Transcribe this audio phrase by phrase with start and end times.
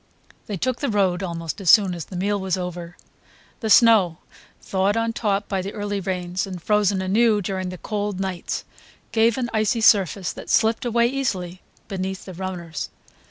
[0.47, 2.97] They took the road almost as soon as the meal was over.
[3.59, 4.17] The snow,
[4.59, 8.65] thawed on top by the early rains, and frozen anew during the cold nights,
[9.11, 12.89] gave an icy surface that slipped away easily beneath the runners.